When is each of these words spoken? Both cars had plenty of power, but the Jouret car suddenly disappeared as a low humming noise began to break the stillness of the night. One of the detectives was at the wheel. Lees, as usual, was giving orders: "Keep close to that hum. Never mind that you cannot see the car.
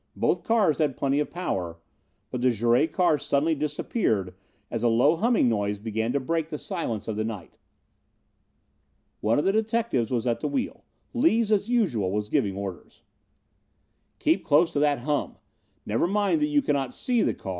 Both 0.15 0.41
cars 0.41 0.79
had 0.79 0.97
plenty 0.97 1.19
of 1.19 1.29
power, 1.29 1.77
but 2.31 2.41
the 2.41 2.49
Jouret 2.49 2.87
car 2.91 3.19
suddenly 3.19 3.53
disappeared 3.53 4.33
as 4.71 4.81
a 4.81 4.87
low 4.87 5.15
humming 5.15 5.47
noise 5.47 5.77
began 5.77 6.11
to 6.13 6.19
break 6.19 6.49
the 6.49 6.57
stillness 6.57 7.07
of 7.07 7.15
the 7.17 7.23
night. 7.23 7.55
One 9.19 9.37
of 9.37 9.45
the 9.45 9.51
detectives 9.51 10.09
was 10.09 10.25
at 10.25 10.39
the 10.39 10.47
wheel. 10.47 10.85
Lees, 11.13 11.51
as 11.51 11.69
usual, 11.69 12.11
was 12.11 12.29
giving 12.29 12.55
orders: 12.57 13.03
"Keep 14.17 14.43
close 14.43 14.71
to 14.71 14.79
that 14.79 14.97
hum. 15.01 15.35
Never 15.85 16.07
mind 16.07 16.41
that 16.41 16.47
you 16.47 16.63
cannot 16.63 16.95
see 16.95 17.21
the 17.21 17.35
car. 17.35 17.49